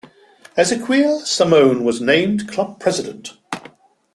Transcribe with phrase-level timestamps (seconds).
[0.57, 3.37] Ezequiel Simone was named club president.